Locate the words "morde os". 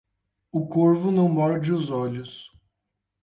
1.29-1.91